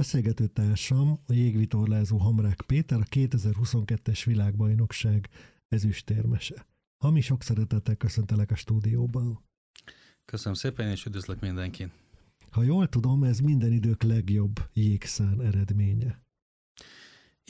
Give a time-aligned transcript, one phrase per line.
[0.00, 5.28] Beszélgető társam a jégvitorlázó Hamrák Péter, a 2022-es világbajnokság
[5.68, 6.66] ezüstérmese.
[7.04, 9.44] Ami sok szeretettel köszöntelek a stúdióban.
[10.24, 11.90] Köszönöm szépen, és üdvözlök mindenkit.
[12.50, 16.22] Ha jól tudom, ez minden idők legjobb jégszán eredménye.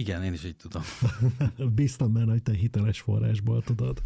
[0.00, 0.82] Igen, én is így tudom.
[1.74, 4.02] Bíztam benne, hogy te hiteles forrásból tudod.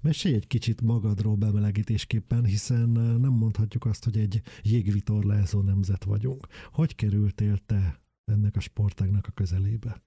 [0.00, 2.88] Mesélj egy kicsit magadról bemelegítésképpen, hiszen
[3.20, 6.46] nem mondhatjuk azt, hogy egy jégvitorlázó nemzet vagyunk.
[6.72, 10.02] Hogy kerültél te ennek a sportágnak a közelébe?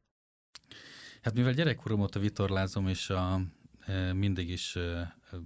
[1.22, 3.42] Hát mivel gyerekkorom óta vitorlázom, és a,
[4.14, 4.78] mindig is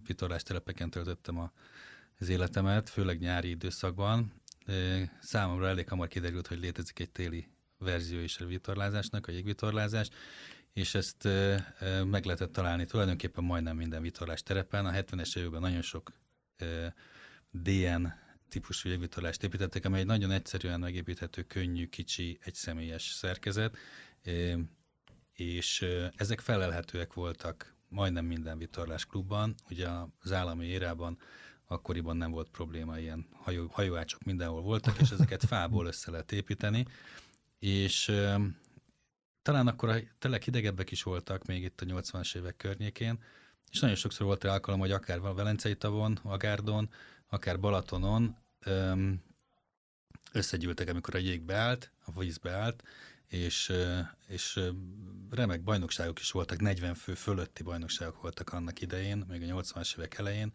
[0.08, 1.52] vitorlás telepeken töltöttem a,
[2.20, 4.34] az életemet, főleg nyári időszakban,
[5.20, 7.48] számomra elég hamar kiderült, hogy létezik egy téli
[7.82, 10.10] verzió is a vitorlázásnak, a jégvitorlázás,
[10.74, 11.28] és ezt
[12.06, 14.86] meg lehetett találni tulajdonképpen majdnem minden vitorlás terepen.
[14.86, 16.12] A 70-es években nagyon sok
[17.52, 18.08] DN
[18.50, 23.78] típusú jégvitorlást építettek, amely egy nagyon egyszerűen megépíthető, könnyű, kicsi, egyszemélyes szerkezet,
[25.34, 29.56] és ezek felelhetőek voltak majdnem minden vitorlás klubban.
[29.70, 29.88] Ugye
[30.22, 31.18] az állami érában
[31.66, 36.86] akkoriban nem volt probléma, ilyen hajó, hajóácsok mindenhol voltak, és ezeket fából össze lehet építeni,
[37.62, 38.12] és
[39.42, 43.24] talán akkor a telek hidegebbek is voltak még itt a 80-as évek környékén,
[43.72, 46.90] és nagyon sokszor volt rá alkalom, hogy akár Velencei tavon, Agárdon,
[47.28, 49.24] akár Balatonon öm,
[50.32, 52.84] összegyűltek, amikor a jég beállt, a víz beállt,
[53.28, 53.74] és,
[54.28, 54.60] és
[55.30, 60.18] remek bajnokságok is voltak, 40 fő fölötti bajnokságok voltak annak idején, még a 80-as évek
[60.18, 60.54] elején,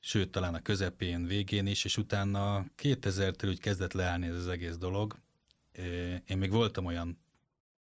[0.00, 4.76] sőt, talán a közepén, végén is, és utána 2000-től úgy kezdett leállni ez az egész
[4.76, 5.22] dolog.
[6.26, 7.18] Én még voltam olyan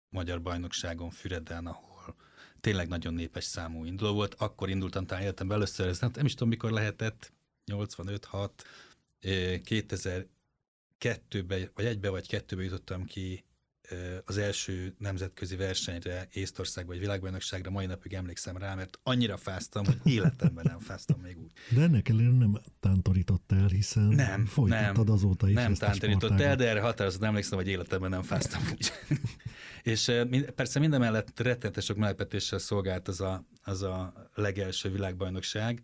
[0.08, 2.16] magyar bajnokságon Füreden, ahol
[2.60, 4.34] tényleg nagyon népes számú induló volt.
[4.34, 7.32] Akkor indultam talán életemben először, ez nem is tudom, mikor lehetett,
[7.66, 8.50] 85-6,
[9.20, 13.44] 2002-be, vagy egybe vagy kettőbe jutottam ki
[14.24, 20.00] az első nemzetközi versenyre, Észtországba vagy világbajnokságra, mai napig emlékszem rá, mert annyira fáztam, hogy
[20.04, 21.52] életemben nem fáztam még úgy.
[21.70, 26.68] De ennek ellenére nem tántorítottál, hiszen nem, folytattad nem, azóta is Nem tántorított el, de
[26.68, 28.92] erre határozottan emlékszem, hogy életemben nem fáztam úgy.
[29.82, 30.12] És
[30.54, 35.82] persze minden mellett rettenetes sok meglepetéssel szolgált az a, az a legelső világbajnokság.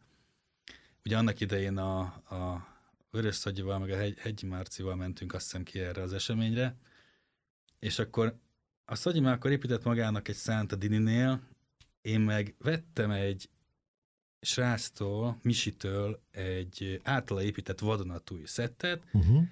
[1.05, 2.69] Ugye annak idején a, a
[3.11, 6.77] Vörös Szagyival, meg a Hegy, Hegyi Márcival mentünk azt hiszem ki erre az eseményre,
[7.81, 8.35] és akkor
[8.85, 11.41] a Szagyi már akkor épített magának egy szánt a Dininél,
[12.01, 13.49] én meg vettem egy
[14.41, 19.43] sráctól, Misitől egy általa épített vadonatúj szettet, uh-huh.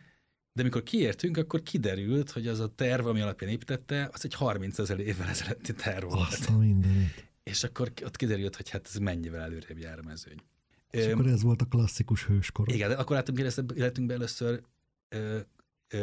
[0.52, 4.78] de amikor kiértünk, akkor kiderült, hogy az a terv, ami alapján építette, az egy 30
[4.78, 6.28] ezer évvel ezelőtti terv volt.
[6.28, 7.26] Azt a mindenit.
[7.42, 10.42] És akkor ott kiderült, hogy hát ez mennyivel előrébb jár a mezőny.
[10.90, 12.72] És Öm, akkor ez volt a klasszikus hőskor.
[12.72, 13.38] Igen, de akkor láttunk
[13.74, 14.62] életünkben először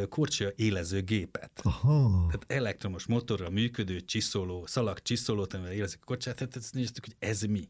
[0.09, 1.51] korcsolya élező gépet.
[1.63, 2.25] Aha.
[2.27, 7.15] Tehát elektromos motorral működő csiszoló, szalag csiszolót, amivel élezik a kocsát, tehát ezt néztük, hogy
[7.19, 7.69] ez mi.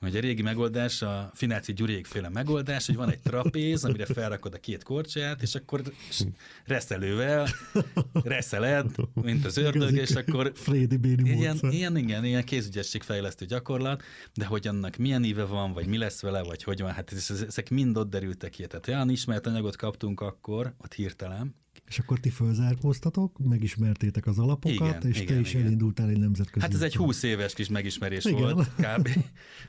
[0.00, 4.54] Hogy a régi megoldás, a Fináci Gyuriék féle megoldás, hogy van egy trapéz, amire felrakod
[4.54, 5.82] a két korcsolyát, és akkor
[6.64, 7.48] reszelővel
[8.12, 14.02] reszeled, mint az ördög, és akkor Frédi ilyen, ilyen, igen, ilyen kézügyességfejlesztő gyakorlat,
[14.34, 17.70] de hogy annak milyen íve van, vagy mi lesz vele, vagy hogy van, hát ezek
[17.70, 18.66] mind ott derültek ki.
[18.66, 21.53] Tehát olyan ismert anyagot kaptunk akkor, ott hirtelen,
[21.88, 25.66] és akkor ti fölzárkóztatok, megismertétek az alapokat, igen, és igen, te is igen.
[25.66, 26.64] elindultál egy nemzetközi.
[26.64, 28.40] Hát ez egy 20 éves kis megismerés igen.
[28.40, 29.08] volt kb.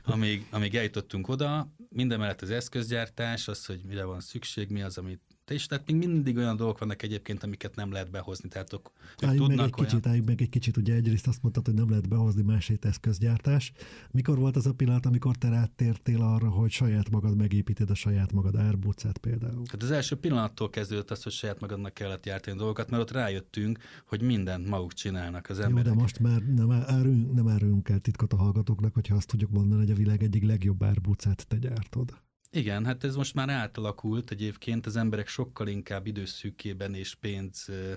[0.04, 1.74] amíg, amíg eljutottunk oda.
[1.88, 5.20] Minden mellett az eszközgyártás, az, hogy mire van szükség, mi az, amit
[5.50, 8.48] és tehát még mindig olyan dolgok vannak egyébként, amiket nem lehet behozni.
[8.48, 8.88] Tehát ők,
[9.22, 9.70] ők tudnak meg egy olyan...
[9.70, 13.72] kicsit, álljunk meg egy kicsit, ugye egyrészt azt mondtad, hogy nem lehet behozni másét eszközgyártás.
[14.10, 18.32] Mikor volt az a pillanat, amikor te rátértél arra, hogy saját magad megépíted a saját
[18.32, 19.62] magad árbúcát például?
[19.70, 23.78] Hát az első pillanattól kezdődött az, hogy saját magadnak kellett gyártani dolgokat, mert ott rájöttünk,
[24.06, 25.86] hogy mindent maguk csinálnak az emberek.
[25.86, 29.50] Jó, de most már nem, árulunk, nem árulunk el titkot a hallgatóknak, hogyha azt tudjuk
[29.50, 32.24] mondani, hogy a világ egyik legjobb árbúcát te gyártod.
[32.56, 37.92] Igen, hát ez most már átalakult egyébként, az emberek sokkal inkább időszűkében és pénz ö,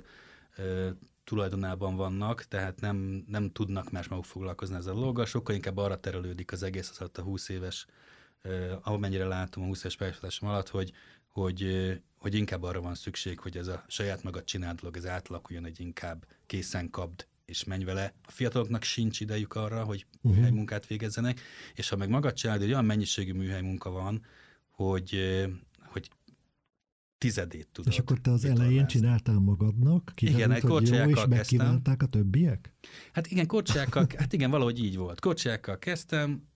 [0.55, 0.89] ö,
[1.23, 5.99] tulajdonában vannak, tehát nem, nem tudnak más maguk foglalkozni ezzel a dologgal, sokkal inkább arra
[5.99, 7.85] terelődik az egész az a 20 éves,
[8.41, 10.91] ö, amennyire látom a 20 éves pályafutásom alatt, hogy,
[11.27, 15.65] hogy, hogy inkább arra van szükség, hogy ez a saját magad csinált dolog, ez átalakuljon
[15.65, 18.13] egy inkább készen kapd és menj vele.
[18.23, 20.49] A fiataloknak sincs idejük arra, hogy uh-huh.
[20.49, 21.41] munkát végezzenek,
[21.73, 24.25] és ha meg magad csinálod, hogy olyan mennyiségű műhely munka van,
[24.85, 25.19] hogy,
[25.85, 26.09] hogy
[27.17, 27.93] tizedét tudod.
[27.93, 30.11] És akkor te az elején csináltál magadnak?
[30.15, 31.81] Kiderült, igen, egy korcsolyákkal kezdtem.
[31.99, 32.73] a többiek?
[33.11, 35.19] Hát igen, korcsolyákkal, hát igen, valahogy így volt.
[35.19, 36.47] Korcsolyákkal kezdtem,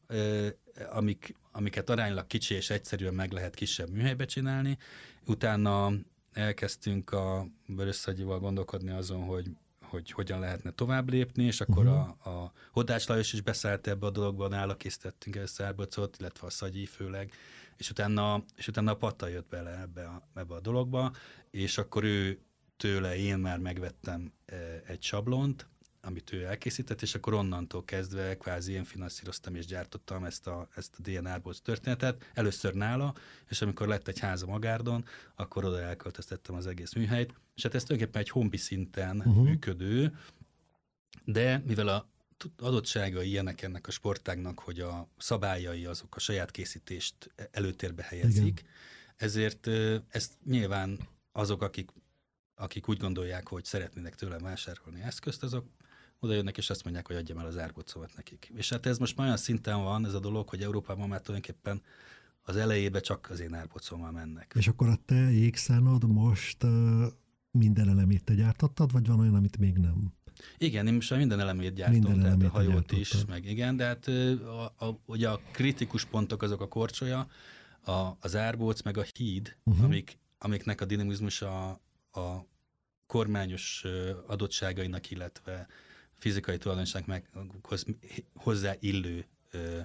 [0.91, 4.77] amik, amiket aránylag kicsi és egyszerűen meg lehet kisebb műhelybe csinálni.
[5.25, 5.93] Utána
[6.31, 9.49] elkezdtünk a Vörösszagyival gondolkodni azon, hogy
[9.93, 12.27] hogy hogyan lehetne tovább lépni, és akkor uh-huh.
[12.27, 16.49] a, a Hodács Lajos is beszállt ebbe a dologba, nála készítettünk el szárbocot, illetve a
[16.49, 17.31] Szagyi főleg,
[17.77, 21.11] és utána, és utána a Patta jött bele ebbe a, ebbe a dologba,
[21.51, 22.39] és akkor ő
[22.77, 24.33] tőle én már megvettem
[24.87, 25.67] egy sablont,
[26.05, 30.95] amit ő elkészített, és akkor onnantól kezdve kvázi én finanszíroztam és gyártottam ezt a, ezt
[30.97, 33.15] a DNR-ból történetet, először nála,
[33.50, 35.05] és amikor lett egy háza Magárdon,
[35.35, 39.44] akkor oda elköltöztettem az egész műhelyt, és hát ez tulajdonképpen egy hombi szinten uh-huh.
[39.44, 40.17] működő,
[41.25, 42.07] de mivel a
[42.57, 48.71] adottságai ilyenek ennek a sportágnak, hogy a szabályai azok a saját készítést előtérbe helyezik, Igen.
[49.15, 49.67] ezért
[50.09, 51.00] ezt nyilván
[51.31, 51.91] azok, akik
[52.55, 55.65] akik úgy gondolják, hogy szeretnének tőlem vásárolni eszközt, azok
[56.23, 58.51] oda jönnek, és azt mondják, hogy adjam el az árgócovat nekik.
[58.55, 61.81] És hát ez most már olyan szinten van ez a dolog, hogy Európában már tulajdonképpen
[62.41, 64.53] az elejébe csak az én árgócommal mennek.
[64.57, 66.57] És akkor a te jégszánod most
[67.51, 70.13] minden elemét te gyártottad, vagy van olyan, amit még nem?
[70.57, 73.75] Igen, én most már minden elemét gyártom, minden tehát elemét a hajót is, meg igen,
[73.75, 77.27] de hát a, a, ugye a kritikus pontok azok a korcsolya,
[77.85, 79.83] a, az árbóc, meg a híd, uh-huh.
[79.83, 81.69] amik, amiknek a dinamizmus a,
[82.11, 82.47] a
[83.05, 83.85] kormányos
[84.27, 85.67] adottságainak, illetve
[86.23, 87.85] fizikai tulajdonsághoz
[88.33, 89.79] hozzá illő ö,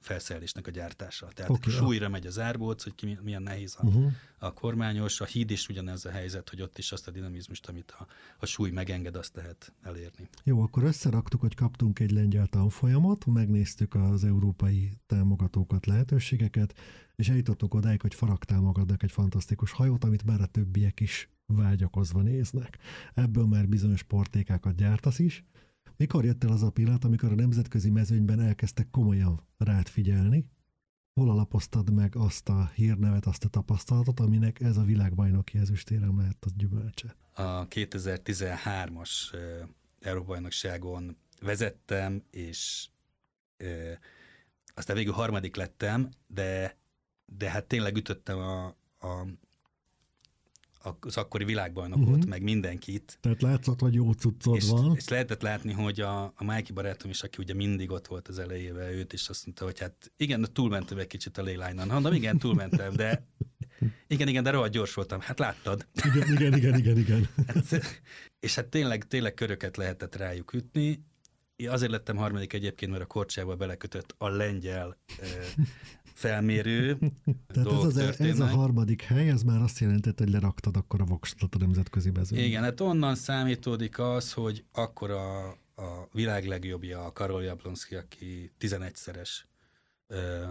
[0.00, 1.28] felszerelésnek a gyártása.
[1.34, 4.12] Tehát okay, súlyra megy az árbóc, hogy ki, milyen nehéz a, uh-huh.
[4.38, 7.90] a kormányos, a híd is ugyanez a helyzet, hogy ott is azt a dinamizmust, amit
[7.98, 8.06] a,
[8.38, 10.28] a súly megenged, azt lehet elérni.
[10.44, 16.78] Jó, akkor összeraktuk, hogy kaptunk egy lengyel tanfolyamot, megnéztük az európai támogatókat, lehetőségeket,
[17.16, 22.22] és eljutottuk odáig, hogy Farag támogatnak egy fantasztikus hajót, amit már a többiek is vágyakozva
[22.22, 22.78] néznek.
[23.14, 25.44] Ebből már bizonyos portékákat gyártasz is.
[25.96, 30.46] Mikor jött el az a pillanat, amikor a nemzetközi mezőnyben elkezdtek komolyan rád figyelni?
[31.20, 36.44] Hol alapoztad meg azt a hírnevet, azt a tapasztalatot, aminek ez a világbajnoki ezüstérem lehet
[36.44, 37.16] a gyümölcse?
[37.32, 39.10] A 2013-as
[40.00, 42.88] Európa-bajnokságon vezettem, és
[43.56, 43.98] e,
[44.74, 46.76] aztán végül harmadik lettem, de,
[47.26, 48.66] de hát tényleg ütöttem a,
[48.98, 49.26] a
[51.00, 52.24] az akkori világbajnokot, uh-huh.
[52.24, 53.18] meg mindenkit.
[53.20, 54.94] Tehát látszott, hogy jó cuccod és, van.
[54.96, 58.38] És lehetett látni, hogy a, a Májki barátom is, aki ugye mindig ott volt az
[58.38, 61.86] elejével, őt is azt mondta, hogy hát igen, túlmentem egy kicsit a lélányon.
[61.86, 63.26] Mondom, igen, túlmentem, de
[64.06, 65.20] igen, igen, de rohadt gyors voltam.
[65.20, 65.86] Hát láttad.
[66.14, 67.28] Igen, igen, igen, igen, igen.
[67.46, 67.98] Hát,
[68.40, 71.04] és hát tényleg, tényleg köröket lehetett rájuk ütni.
[71.56, 74.98] Én azért lettem harmadik egyébként, mert a korcsába belekötött a lengyel
[76.14, 76.98] felmérő
[77.52, 81.00] Tehát ez, az, e- ez a harmadik hely, ez már azt jelentett, hogy leraktad akkor
[81.00, 82.38] a voksot a nemzetközi mezőn.
[82.38, 88.52] Igen, hát onnan számítódik az, hogy akkor a, a világ legjobbja a Karol Jablonski, aki
[88.60, 89.30] 11-szeres
[90.06, 90.44] ö,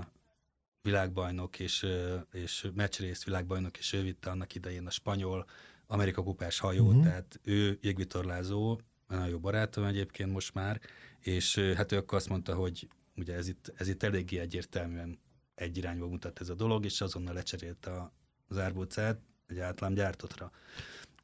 [0.81, 5.45] világbajnok és, ö, és meccsrész világbajnok, és ő vitte annak idején a spanyol
[5.88, 7.04] Amerika kupás hajót, uh-huh.
[7.04, 10.80] tehát ő jégvitorlázó, nagyon jó barátom egyébként most már,
[11.19, 15.19] és hát ő akkor azt mondta, hogy ugye ez itt, ez itt eléggé egyértelműen
[15.55, 18.11] egy irányba mutat ez a dolog, és azonnal lecserélte
[18.47, 20.51] az árbócát egy általán gyártottra.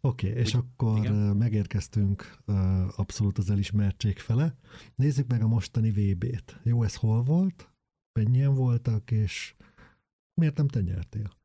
[0.01, 1.13] Oké, okay, és akkor igen?
[1.13, 2.37] megérkeztünk
[2.95, 4.55] abszolút az elismertség fele.
[4.95, 6.59] Nézzük meg a mostani VB-t.
[6.63, 7.69] Jó, ez hol volt?
[8.13, 9.55] Mennyien voltak, és
[10.33, 11.37] miért nem te nyertél?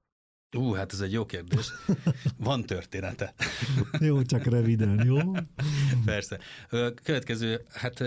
[0.56, 1.72] Ú, hát ez egy jó kérdés.
[2.36, 3.34] Van története.
[4.00, 5.32] jó, csak röviden, jó?
[6.04, 6.38] Persze.
[7.02, 8.04] Következő, hát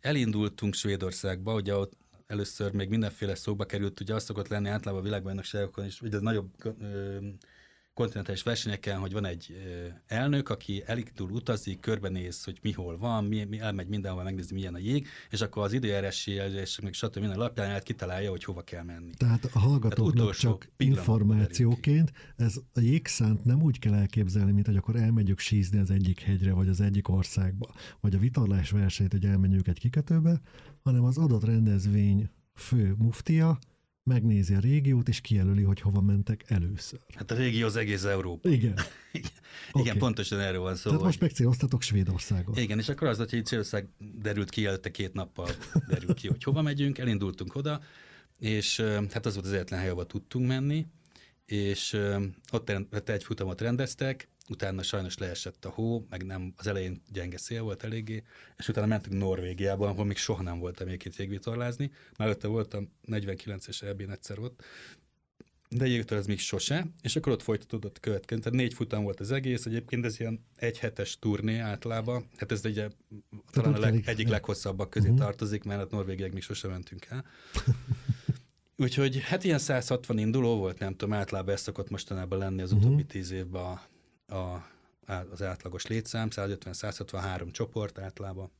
[0.00, 2.01] elindultunk Svédországba, ugye ott
[2.32, 6.50] először még mindenféle szóba került, ugye az szokott lenni általában a világbajnokságokon is, ugye nagyobb
[6.80, 7.18] ö,
[7.94, 9.56] kontinentális versenyeken, hogy van egy
[10.06, 14.74] elnök, aki elindul, utazik, körbenéz, hogy mi hol van, mi, mi elmegy mindenhol, megnézi, milyen
[14.74, 17.18] a jég, és akkor az időjárási és meg stb.
[17.18, 19.10] minden alapján el kitalálja, hogy hova kell menni.
[19.16, 24.96] Tehát a hallgatóknak csak információként, ez a jégszánt nem úgy kell elképzelni, mint hogy akkor
[24.96, 29.68] elmegyünk sízni az egyik hegyre, vagy az egyik országba, vagy a vitorlás versenyt, hogy elmenjünk
[29.68, 30.40] egy kikötőbe,
[30.82, 33.58] hanem az adott rendezvény fő muftia,
[34.04, 37.00] megnézi a régiót, és kijelöli, hogy hova mentek először.
[37.14, 38.48] Hát a régió az egész Európa.
[38.48, 38.74] Igen.
[39.72, 39.98] Igen, okay.
[39.98, 40.82] pontosan erről van szó.
[40.82, 41.06] Tehát hogy...
[41.06, 42.58] most megcéloztatok Svédországot.
[42.58, 43.88] Igen, és akkor az, hogy Svédország
[44.20, 45.48] derült ki, előtte két nappal
[45.88, 47.80] derült ki, hogy hova megyünk, elindultunk oda,
[48.38, 48.80] és
[49.10, 50.86] hát az volt az egyetlen hely, ahova tudtunk menni,
[51.46, 51.98] és
[52.52, 57.38] ott hát egy futamot rendeztek, utána sajnos leesett a hó, meg nem, az elején gyenge
[57.38, 58.22] szél volt eléggé,
[58.56, 61.90] és utána mentünk Norvégiába, ahol még soha nem voltam még itt jégvitorlázni.
[62.18, 64.62] Már előtte voltam 49-es elbén egyszer ott,
[65.68, 68.40] de jégvitor ez még sose, és akkor ott folytatódott következő.
[68.40, 72.64] Tehát négy futam volt az egész, egyébként ez ilyen egy hetes turné általában, hát ez
[72.64, 72.88] ugye
[73.50, 75.22] talán a leg, egyik leghosszabbak közé uh-huh.
[75.22, 77.24] tartozik, mert a Norvégiák még sose mentünk el.
[78.76, 83.04] Úgyhogy hát ilyen 160 induló volt, nem tudom, általában ez szokott mostanában lenni az utóbbi
[83.04, 83.82] tíz évben a,
[84.32, 84.66] a,
[85.30, 88.50] az átlagos létszám, 150-163 csoport általában.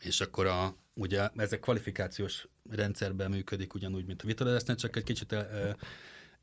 [0.00, 5.32] És akkor a, ugye ezek kvalifikációs rendszerben működik ugyanúgy, mint a vitorlázásnál, csak egy kicsit
[5.32, 5.36] e,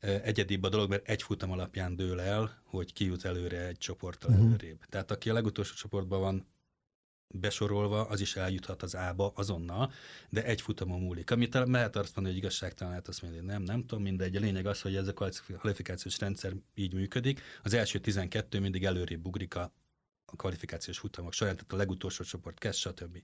[0.00, 3.78] e, egyedibb a dolog, mert egy futam alapján dől el, hogy ki jut előre egy
[3.78, 4.46] csoporttal uh-huh.
[4.46, 4.84] előrébb.
[4.88, 6.46] Tehát aki a legutolsó csoportban van
[7.28, 9.92] besorolva, az is eljuthat az A-ba azonnal,
[10.28, 11.30] de egy futamon múlik.
[11.30, 14.36] Amit lehet azt mondani, hogy igazságtalan, lehet azt mondani, hogy nem, nem tudom, mindegy.
[14.36, 15.12] A lényeg az, hogy ez a
[15.58, 17.40] kvalifikációs rendszer így működik.
[17.62, 19.72] Az első 12 mindig előrébb ugrik a
[20.32, 23.22] a kvalifikációs futamok során, tehát a legutolsó csoport kezd, stb.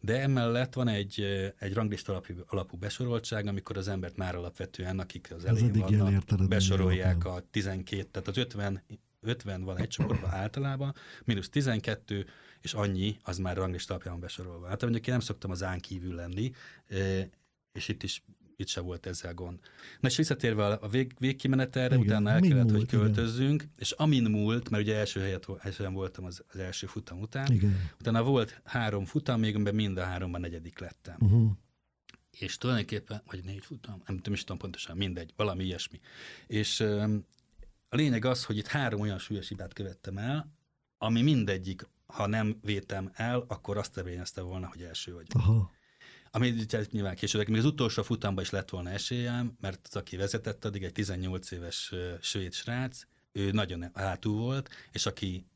[0.00, 1.20] De emellett van egy,
[1.58, 7.24] egy ranglista alapú, alapú besoroltság, amikor az embert már alapvetően, akik az elején vannak, besorolják
[7.24, 8.82] a 12, tehát az 50,
[9.20, 10.94] 50 van egy csoportban általában,
[11.24, 12.26] mínusz 12,
[12.64, 14.66] és annyi, az már ranglista alapján besorolva.
[14.66, 16.52] Hát mondjuk én nem szoktam az án kívül lenni,
[17.72, 18.22] és itt is
[18.56, 19.58] itt se volt ezzel gond.
[20.00, 23.74] Na és visszatérve a vég, végkimenetelre, igen, utána el kellett, múlt, hogy költözzünk, igen.
[23.78, 27.90] és amin múlt, mert ugye első helyet, helyen voltam az, az első futam után, igen.
[28.00, 31.16] utána volt három futam, még amiben mind a háromban negyedik lettem.
[31.18, 31.50] Uh-huh.
[32.30, 36.00] És tulajdonképpen, vagy négy futam, nem, nem is tudom pontosan, mindegy, valami ilyesmi.
[36.46, 36.80] És
[37.88, 40.52] a lényeg az, hogy itt három olyan súlyos hibát követtem el,
[40.98, 45.26] ami mindegyik, ha nem vétem el, akkor azt eredményezte volna, hogy első vagy.
[45.34, 45.72] Aha.
[46.30, 46.54] Ami
[46.90, 50.82] nyilván később, még az utolsó futamban is lett volna esélyem, mert az, aki vezetett addig
[50.82, 53.02] egy 18 éves svéd srác,
[53.32, 55.46] ő nagyon hátul volt, és aki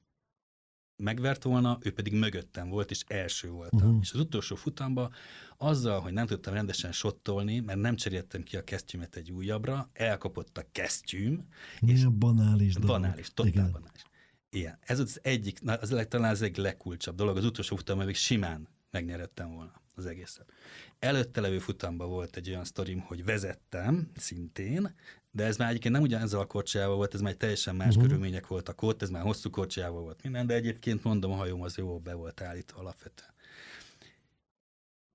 [0.97, 3.79] megvert volna, ő pedig mögöttem volt, és első voltam.
[3.79, 3.99] Uh-huh.
[4.03, 5.13] És az utolsó futamban
[5.57, 10.59] azzal, hogy nem tudtam rendesen sottolni, mert nem cseréltem ki a kesztyümet egy újabbra, elkapott
[10.59, 11.47] a kesztyűm.
[11.81, 12.89] És banális dolog.
[12.89, 13.71] Banális, totál Igen.
[13.73, 14.03] banális.
[14.51, 18.69] Igen, ez az egyik, az talán az egyik legkulcsabb dolog, az utolsó futamban még simán
[18.91, 20.53] megnyerettem volna az egészet.
[20.99, 24.95] Előtte levő futamban volt egy olyan sztorim, hogy vezettem szintén,
[25.31, 28.03] de ez már egyébként nem ugyanezzel a korcsájával volt, ez már teljesen más uh-huh.
[28.03, 31.77] körülmények voltak ott, ez már hosszú korcsájával volt minden, de egyébként mondom, a hajóm az
[31.77, 33.33] jó be volt állítva alapvetően.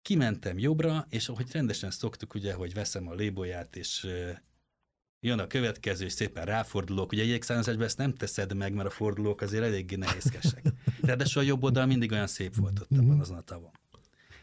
[0.01, 4.07] Kimentem jobbra, és ahogy rendesen szoktuk, ugye, hogy veszem a lébolyát, és
[5.23, 7.11] jön a következő, és szépen ráfordulok.
[7.11, 10.61] Ugye jégszállásban ezt nem teszed meg, mert a fordulók azért eléggé nehézkesek.
[11.01, 13.71] Ráadásul a jobb oldal mindig olyan szép volt ott abban azon a tavon.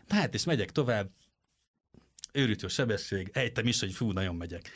[0.09, 1.11] Hát, és megyek tovább,
[2.33, 4.71] őrítő sebesség, ejtem is, hogy fú, nagyon megyek.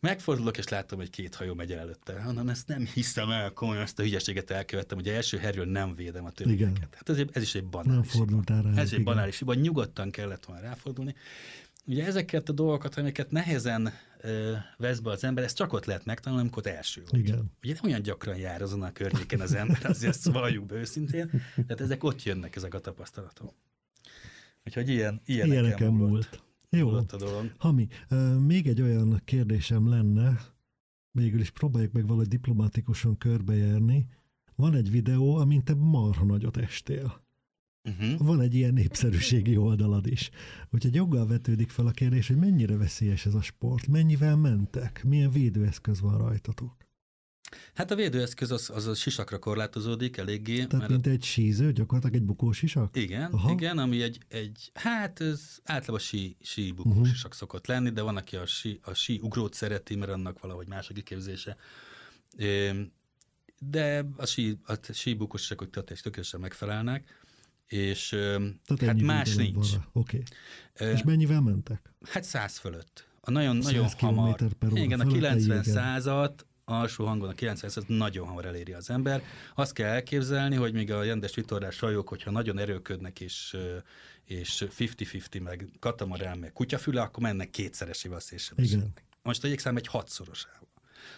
[0.00, 2.20] Megfordulok, és látom, hogy két hajó megy előtte.
[2.20, 6.24] Hanem ezt nem hiszem el, komolyan ezt a hülyeséget elkövettem, hogy első herről nem védem
[6.24, 6.94] a többieket.
[6.94, 7.92] Hát ez, ez is egy banális.
[7.92, 8.80] Nem fordultál rá.
[8.80, 11.14] Ez egy banális hiba, nyugodtan kellett volna ráfordulni.
[11.86, 13.92] Ugye ezeket a dolgokat, amiket nehezen
[14.76, 17.26] vesz be az ember, ezt csak ott lehet megtanulni, amikor első volt.
[17.26, 17.52] Igen.
[17.62, 21.30] Ugye nem olyan gyakran jár azon a környéken az ember, azért ezt valljuk be őszintén,
[21.54, 23.54] tehát ezek ott jönnek, ezek a tapasztalatok.
[24.64, 26.10] Úgyhogy ilyen, ilyeneken, ilyeneken múlt.
[26.10, 26.42] múlt.
[26.70, 26.90] Jó.
[26.90, 27.52] Múlt a dolog.
[27.58, 27.88] Hami,
[28.38, 30.40] még egy olyan kérdésem lenne,
[31.10, 34.06] végül is próbáljuk meg valahogy diplomatikusan körbejárni.
[34.54, 37.22] Van egy videó, amint te marha nagyot estél.
[37.84, 38.26] Uh-huh.
[38.26, 40.30] Van egy ilyen népszerűségi oldalad is.
[40.70, 45.30] Úgyhogy joggal vetődik fel a kérdés, hogy mennyire veszélyes ez a sport, mennyivel mentek, milyen
[45.30, 46.76] védőeszköz van rajtatok.
[47.74, 50.54] Hát a védőeszköz az, az a sisakra korlátozódik eléggé.
[50.54, 52.96] Tehát mert mint egy síző, gyakorlatilag egy bukós sisak?
[52.96, 53.50] Igen, Aha.
[53.50, 57.08] igen, ami egy, egy, hát ez általában sí, sí bukós uh-huh.
[57.08, 60.66] sisak szokott lenni, de van, aki a sí, a sí ugrót szereti, mert annak valahogy
[60.66, 61.56] más a kiképzése.
[63.58, 67.19] De a sí, a sí bukós sisakok tökéletesen megfelelnek
[67.72, 69.68] és Tehát hát más nincs.
[69.92, 70.22] Oké.
[70.72, 70.92] Okay.
[70.92, 71.92] És mennyivel mentek?
[72.02, 73.08] Hát száz fölött.
[73.20, 74.36] A nagyon, nagyon hamar.
[74.58, 78.90] Per óra igen, a 90 százat alsó hangon a 90 százat nagyon hamar eléri az
[78.90, 79.22] ember.
[79.54, 83.56] Azt kell elképzelni, hogy még a rendes vitorlás hajók, hogyha nagyon erőködnek és
[84.24, 89.04] és 50-50 meg katamarán, meg kutyafüle, akkor mennek kétszeresével szélsebességnek.
[89.22, 90.68] Most a szám egy hatszorosával.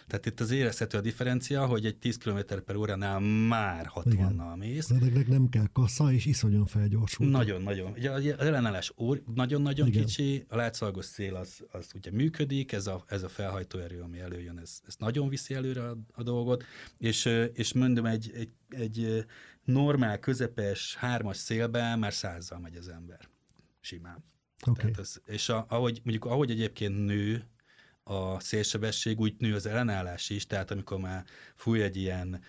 [0.07, 4.89] Tehát itt az érezhető a differencia, hogy egy 10 km per óránál már 60-nal mész.
[4.89, 7.27] Ezeknek nem kell kassa, és iszonyan felgyorsul.
[7.27, 7.91] Nagyon-nagyon.
[7.91, 8.93] Ugye az ellenállás
[9.35, 14.19] nagyon-nagyon kicsi, a látszalgos szél az, az ugye működik, ez a, ez a felhajtóerő, ami
[14.19, 16.63] előjön, ez, ez nagyon viszi előre a, a dolgot,
[16.97, 19.25] és, és mondom, egy, egy, egy
[19.63, 23.29] normál, közepes, hármas szélben már százzal megy az ember.
[23.79, 24.23] Simán.
[24.65, 24.91] Okay.
[24.97, 27.47] ez, és a, ahogy, mondjuk ahogy egyébként nő
[28.03, 31.23] a szélsebesség, úgy nő az ellenállás is, tehát amikor már
[31.55, 32.41] fúj egy ilyen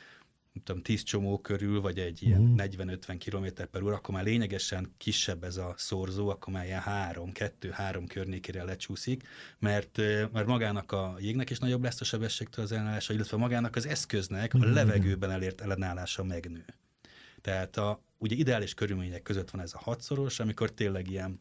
[0.54, 2.40] nem tudom, 10 csomó körül, vagy egy ilyen.
[2.40, 2.60] Mhm.
[2.60, 7.32] 40-50 km per óra, akkor már lényegesen kisebb ez a szorzó, akkor már ilyen 3,
[7.32, 9.22] 2, 3 környékére lecsúszik,
[9.58, 9.96] mert,
[10.32, 14.54] mert magának a jégnek is nagyobb lesz a sebességtől az ellenállása, illetve magának az eszköznek
[14.54, 14.74] a uh-huh.
[14.74, 16.64] levegőben elért ellenállása megnő.
[17.40, 21.40] Tehát a, ugye ideális körülmények között van ez a hatszoros, amikor tényleg ilyen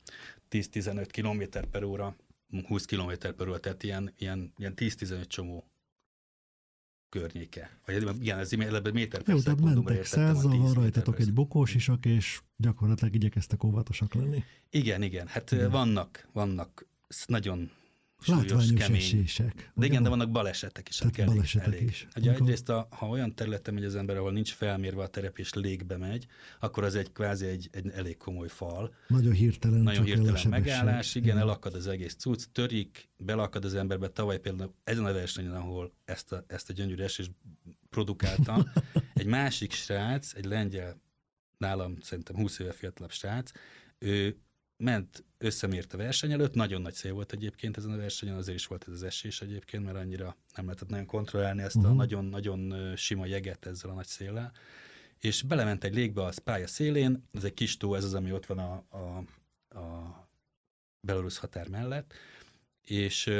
[0.51, 2.15] 10-15 km per óra
[2.67, 5.67] 20 km per óra, tehát ilyen, ilyen, ilyen 10-15 csomó
[7.09, 7.79] környéke.
[7.85, 12.41] Vagy igen, ez méter per Jó, tehát mentek százzal, van rajtatok egy bokós isak, és
[12.55, 14.43] gyakorlatilag igyekeztek óvatosak lenni.
[14.69, 15.27] Igen, igen.
[15.27, 15.71] Hát igen.
[15.71, 16.85] vannak, vannak
[17.25, 17.71] nagyon
[18.27, 18.99] Látványos kemény.
[18.99, 19.71] esések.
[19.75, 20.97] De igen, de vannak balesetek is.
[20.97, 21.83] Tehát elég, balesetek elég.
[21.83, 22.07] is.
[22.15, 22.47] Ugye Amikor...
[22.47, 25.97] egyrészt, a, ha olyan területen megy az ember, ahol nincs felmérve a terep és légbe
[25.97, 26.25] megy,
[26.59, 28.93] akkor az egy kvázi egy, egy elég komoly fal.
[29.07, 29.79] Nagyon hirtelen.
[29.79, 34.07] Nagyon hirtelen megállás, igen, igen, elakad az egész cucc, törik, belakad az emberbe.
[34.07, 37.31] Tavaly például ezen a versenyen, ahol ezt a, ezt a gyönyörű esést
[37.89, 38.71] produkáltam,
[39.13, 41.01] egy másik srác, egy lengyel,
[41.57, 43.51] nálam szerintem 20 éve fiatalabb srác,
[43.97, 44.37] ő
[44.77, 48.67] ment, összemért a verseny előtt, nagyon nagy szél volt egyébként ezen a versenyen, azért is
[48.67, 51.91] volt ez az esés egyébként, mert annyira nem lehetett nagyon kontrollálni ezt uh-huh.
[51.91, 52.01] a mhm.
[52.01, 54.51] nagyon-nagyon sima jeget ezzel a nagy széllel,
[55.19, 58.45] és belement egy légbe a pálya szélén, ez egy kis tó, ez az, ami ott
[58.45, 59.23] van a, a,
[59.79, 60.27] a
[61.01, 62.13] belorusz határ mellett,
[62.81, 63.31] és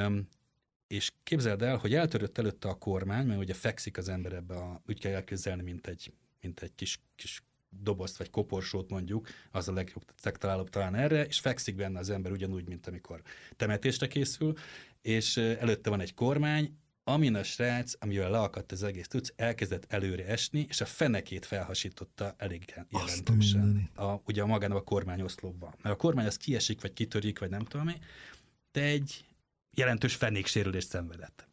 [0.94, 4.82] és képzeld el, hogy eltörött előtte a kormány, mert ugye fekszik az ember ebbe a,
[4.88, 7.44] úgy kell elképzelni, mint egy, mint egy kis, kis
[7.82, 12.32] dobozt vagy koporsót mondjuk, az a legjobb legtalálóbb talán erre, és fekszik benne az ember
[12.32, 13.22] ugyanúgy, mint amikor
[13.56, 14.54] temetésre készül,
[15.02, 20.26] és előtte van egy kormány, amin a srác, amivel leakadt az egész tudsz, elkezdett előre
[20.26, 23.90] esni, és a fenekét felhasította elég jelentősen.
[23.96, 25.76] A, ugye a magának a kormány oszlopban.
[25.82, 27.96] Mert a kormány az kiesik, vagy kitörik, vagy nem tudom mi,
[28.72, 29.26] de egy
[29.72, 31.48] jelentős fenéksérülést szenvedett.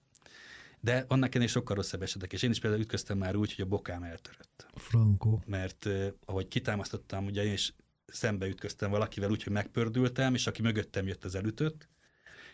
[0.80, 3.68] De annak ennél sokkal rosszabb esetek, és én is például ütköztem már úgy, hogy a
[3.68, 4.66] bokám eltörött.
[4.74, 5.38] Franco.
[5.46, 5.88] Mert
[6.24, 7.74] ahogy kitámasztottam, ugye én is
[8.06, 11.88] szembe ütköztem valakivel úgy, hogy megpördültem, és aki mögöttem jött az elütött,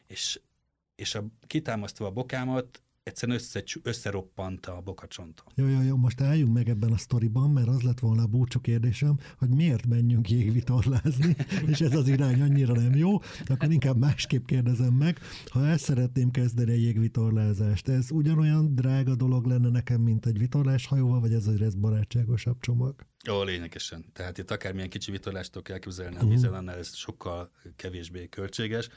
[0.07, 0.41] és,
[0.95, 5.47] és a, kitámasztva a bokámat, egyszerűen össze, összeroppant a bokacsontom.
[5.55, 8.61] Jó, jó, jó, most álljunk meg ebben a sztoriban, mert az lett volna a búcsú
[8.61, 11.37] kérdésem, hogy miért menjünk jégvitorlázni,
[11.73, 16.31] és ez az irány annyira nem jó, akkor inkább másképp kérdezem meg, ha el szeretném
[16.31, 21.79] kezdeni a jégvitorlázást, ez ugyanolyan drága dolog lenne nekem, mint egy vitorláshajóval, vagy ez egy
[21.79, 22.95] barátságosabb csomag?
[23.31, 24.05] Ó, lényegesen.
[24.13, 28.89] Tehát itt akármilyen kicsi vitorlást kell elképzelni a vízen, annál ez sokkal kevésbé költséges.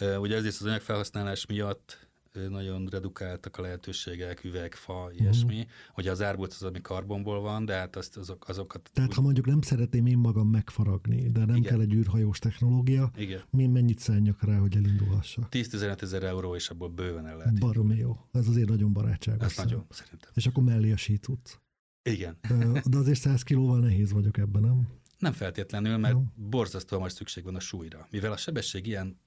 [0.00, 2.07] Ugye ezért az anyagfelhasználás miatt
[2.48, 5.56] nagyon redukáltak a lehetőségek, üveg, fa, ilyesmi.
[5.56, 5.70] Uh-huh.
[5.96, 8.90] Ugye az árbóc az, ami karbonból van, de hát azt, azok, azokat...
[8.92, 9.16] Tehát úgy...
[9.16, 11.70] ha mondjuk nem szeretném én magam megfaragni, de nem Igen.
[11.70, 13.42] kell egy űrhajós technológia, Igen.
[13.50, 15.46] mi mennyit szálljak rá, hogy elindulhassak?
[15.50, 17.58] 10-15 ezer euró, és abból bőven el lehet.
[17.58, 18.16] Baromi jó.
[18.32, 19.46] Ez azért nagyon barátságos.
[19.46, 20.30] Ez nagyon, szerintem.
[20.34, 21.58] És akkor mellé a sícuc.
[22.02, 22.38] Igen.
[22.84, 24.88] De azért 100 kilóval nehéz vagyok ebben, nem?
[25.18, 26.24] Nem feltétlenül, mert jó.
[26.34, 28.06] borzasztóan majd szükség van a súlyra.
[28.10, 29.18] Mivel a sebesség ilyen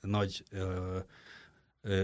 [0.00, 0.98] nagy ö,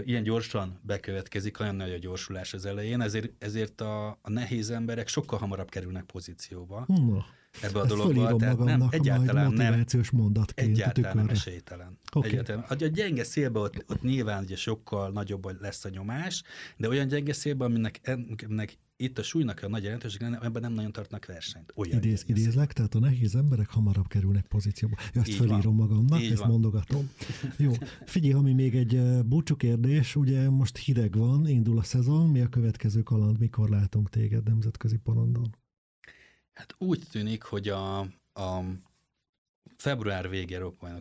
[0.05, 5.07] ilyen gyorsan bekövetkezik, olyan nagy a gyorsulás az elején, ezért, ezért a, a nehéz emberek
[5.07, 6.85] sokkal hamarabb kerülnek pozícióba.
[6.87, 7.25] Na,
[7.61, 8.35] ebbe a dologba.
[8.35, 11.97] Tehát nem, egyáltalán nem, mondatként egyáltalán nem esélytelen.
[12.13, 12.29] Okay.
[12.29, 12.65] Egyáltalán.
[12.69, 16.43] A gyenge szélben ott, ott nyilván ugye sokkal nagyobb lesz a nyomás,
[16.77, 20.73] de olyan gyenge szélben, aminek, ennek itt a súlynak a nagy jelentőség lenne, ebben nem
[20.73, 21.73] nagyon tartnak versenyt.
[21.75, 24.95] Olyan Idéz, idézlek, tehát a nehéz emberek hamarabb kerülnek pozícióba.
[25.13, 25.87] Ezt Így felírom van.
[25.87, 26.49] magamnak, Így ezt van.
[26.49, 27.09] mondogatom.
[27.57, 27.71] Jó,
[28.05, 32.47] figyelj, ami még egy búcsú kérdés, ugye most hideg van, indul a szezon, mi a
[32.47, 35.55] következő kaland, mikor látunk téged nemzetközi porondon?
[36.53, 37.99] Hát úgy tűnik, hogy a,
[38.33, 38.63] a
[39.77, 40.99] február vége Európa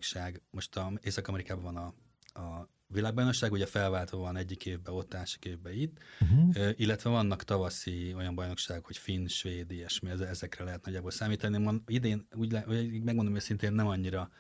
[0.51, 1.95] most a, Észak-Amerikában van a,
[2.41, 6.73] a világbajnokság, ugye felváltva van egyik évben ott, másik évben itt, uh-huh.
[6.77, 11.59] illetve vannak tavaszi olyan bajnokságok, hogy finn, svéd, ilyesmi, ezekre lehet nagyjából számítani.
[11.59, 12.65] Mond, idén, úgy le,
[13.05, 14.31] megmondom őszintén, nem annyira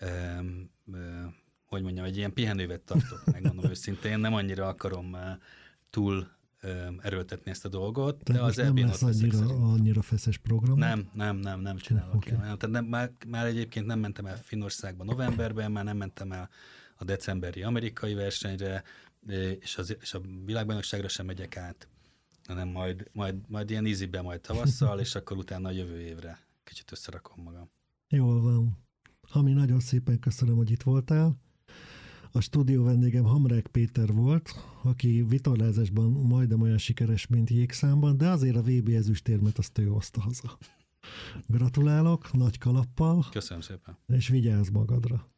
[0.00, 5.16] um, um, hogy mondjam, egy ilyen pihenővet tartok, megmondom őszintén, nem annyira akarom
[5.90, 6.28] túl
[7.00, 10.78] erőltetni ezt a dolgot, Tehát de az nem lesz annyira, annyira feszes program?
[10.78, 12.32] Nem, nem, nem, nem csinálok okay.
[12.32, 12.40] ilyen.
[12.40, 16.50] Tehát nem, már, már egyébként nem mentem el Finnországba novemberben, már nem mentem el
[16.96, 18.82] a decemberi amerikai versenyre,
[19.60, 21.88] és, az, és a világbajnokságra sem megyek át,
[22.46, 26.92] hanem majd, majd, majd ilyen easybe majd tavasszal, és akkor utána a jövő évre kicsit
[26.92, 27.70] összerakom magam.
[28.08, 28.78] Jól van.
[29.28, 31.42] Hami, nagyon szépen köszönöm, hogy itt voltál.
[32.36, 38.56] A stúdió vendégem Hamrek Péter volt, aki vitorlázásban majdnem olyan sikeres, mint jégszámban, de azért
[38.56, 40.58] a VB ezüstérmet azt ő hozta haza.
[41.46, 43.26] Gratulálok, nagy kalappal.
[43.30, 43.98] Köszönöm szépen.
[44.06, 45.33] És vigyázz magadra.